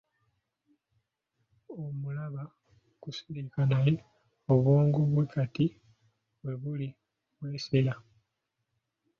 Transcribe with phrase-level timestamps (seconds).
[1.83, 2.43] Omulaba
[3.01, 3.93] kusirika naye
[4.51, 5.65] obwongo bwe kati
[6.43, 6.87] we buli
[7.37, 7.93] bwesera.